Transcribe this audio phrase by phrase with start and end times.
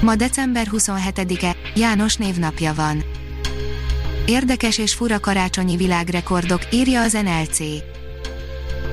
[0.00, 3.04] Ma december 27-e, János névnapja van.
[4.26, 7.58] Érdekes és fura karácsonyi világrekordok, írja az NLC.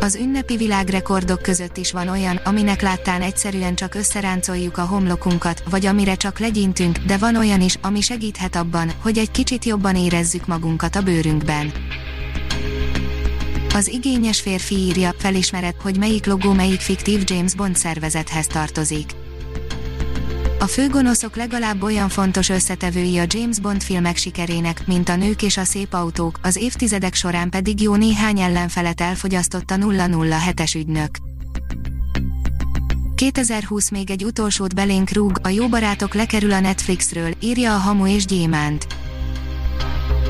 [0.00, 5.86] Az ünnepi világrekordok között is van olyan, aminek láttán egyszerűen csak összeráncoljuk a homlokunkat, vagy
[5.86, 10.46] amire csak legyintünk, de van olyan is, ami segíthet abban, hogy egy kicsit jobban érezzük
[10.46, 11.72] magunkat a bőrünkben.
[13.74, 19.10] Az igényes férfi írja, felismered, hogy melyik logó melyik fiktív James Bond szervezethez tartozik.
[20.64, 25.56] A főgonoszok legalább olyan fontos összetevői a James Bond filmek sikerének, mint a nők és
[25.56, 31.18] a szép autók, az évtizedek során pedig jó néhány ellenfelet elfogyasztott a 007-es ügynök.
[33.14, 38.06] 2020 még egy utolsót belénk rúg, a jó barátok lekerül a Netflixről, írja a Hamu
[38.06, 38.86] és Gyémánt.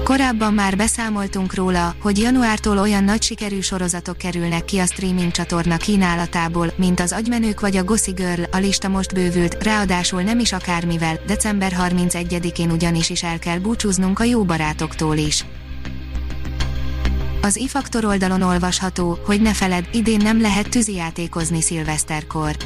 [0.05, 5.77] Korábban már beszámoltunk róla, hogy januártól olyan nagy sikerű sorozatok kerülnek ki a streaming csatorna
[5.77, 10.53] kínálatából, mint az Agymenők vagy a Gossip Girl, a lista most bővült, ráadásul nem is
[10.53, 15.45] akármivel, december 31-én ugyanis is el kell búcsúznunk a jó barátoktól is.
[17.43, 22.57] Az ifaktor oldalon olvasható, hogy ne feled, idén nem lehet tűzijátékozni szilveszterkor.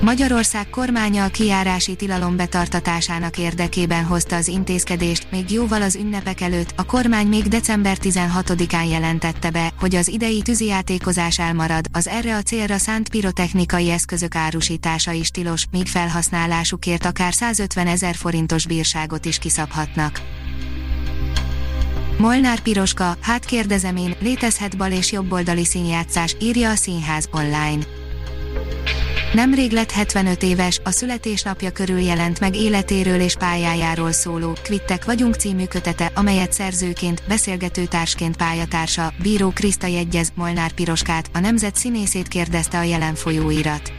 [0.00, 6.72] Magyarország kormánya a kiárási tilalom betartatásának érdekében hozta az intézkedést, még jóval az ünnepek előtt,
[6.76, 12.42] a kormány még december 16-án jelentette be, hogy az idei tűzijátékozás elmarad, az erre a
[12.42, 19.38] célra szánt pirotechnikai eszközök árusítása is tilos, míg felhasználásukért akár 150 ezer forintos bírságot is
[19.38, 20.20] kiszabhatnak.
[22.18, 27.82] Molnár Piroska, hát kérdezem én, létezhet bal és jobboldali színjátszás, írja a Színház online.
[29.34, 35.34] Nemrég lett 75 éves, a születésnapja körül jelent meg életéről és pályájáról szóló Kvittek vagyunk
[35.34, 42.78] című kötete, amelyet szerzőként, beszélgetőtársként pályatársa, Bíró Kriszta jegyez Molnár Piroskát, a nemzet színészét kérdezte
[42.78, 43.92] a jelen folyóirat.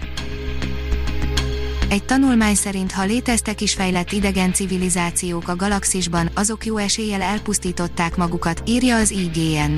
[1.90, 8.16] Egy tanulmány szerint ha léteztek is fejlett idegen civilizációk a galaxisban, azok jó eséllyel elpusztították
[8.16, 9.74] magukat, írja az IGN.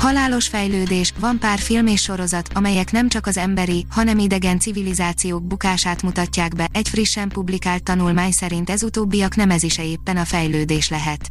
[0.00, 5.42] Halálos fejlődés, van pár film és sorozat, amelyek nem csak az emberi, hanem idegen civilizációk
[5.42, 10.24] bukását mutatják be, egy frissen publikált tanulmány szerint ez utóbbiak nem ez is éppen a
[10.24, 11.30] fejlődés lehet.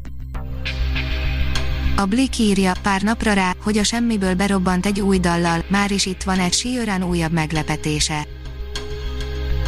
[1.95, 6.05] A Blick írja pár napra rá, hogy a semmiből berobbant egy új dallal, már is
[6.05, 8.27] itt van egy Sheeran újabb meglepetése.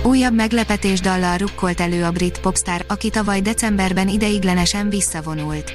[0.04, 5.74] Újabb meglepetés dallal rukkolt elő a brit popstar, aki tavaly decemberben ideiglenesen visszavonult.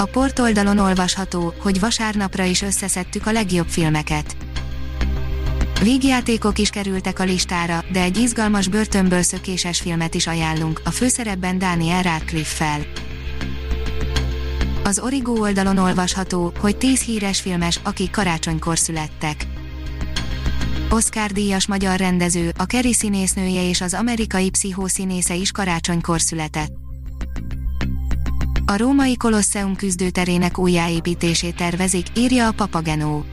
[0.00, 4.36] A portoldalon olvasható, hogy vasárnapra is összeszedtük a legjobb filmeket.
[5.82, 11.58] Végjátékok is kerültek a listára, de egy izgalmas börtönből szökéses filmet is ajánlunk, a főszerepben
[11.58, 12.80] Daniel Radcliffe-fel.
[14.84, 19.46] Az Origo oldalon olvasható, hogy 10 híres filmes, akik karácsonykor születtek.
[20.90, 26.89] Oscar díjas magyar rendező, a Kerry színésznője és az amerikai pszichószínésze is karácsonykor született.
[28.70, 33.24] A római Kolosseum küzdőterének újjáépítését tervezik, írja a Papagenó.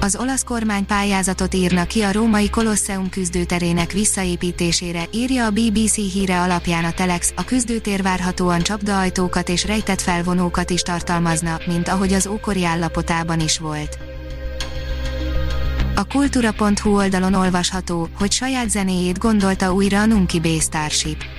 [0.00, 6.40] Az olasz kormány pályázatot írna ki a római Kolosseum küzdőterének visszaépítésére, írja a BBC híre
[6.40, 12.26] alapján a Telex, a küzdőtér várhatóan csapdaajtókat és rejtett felvonókat is tartalmazna, mint ahogy az
[12.26, 13.98] ókori állapotában is volt.
[15.94, 21.33] A kultúra.hu oldalon olvasható, hogy saját zenéjét gondolta újra a Nunki B Starship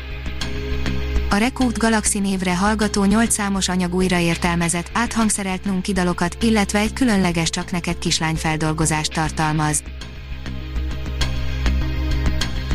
[1.36, 7.50] a Recruit Galaxy névre hallgató 8 számos anyag újraértelmezett, áthangszerelt nunki dalokat, illetve egy különleges
[7.50, 9.84] csak neked kislány feldolgozást tartalmaz.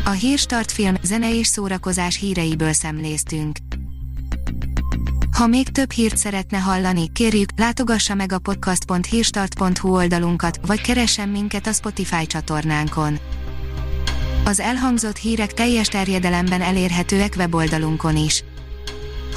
[0.05, 3.57] A Hírstart film, zene és szórakozás híreiből szemléztünk.
[5.37, 11.67] Ha még több hírt szeretne hallani, kérjük, látogassa meg a podcast.hírstart.hu oldalunkat, vagy keressen minket
[11.67, 13.19] a Spotify csatornánkon.
[14.45, 18.43] Az elhangzott hírek teljes terjedelemben elérhetőek weboldalunkon is.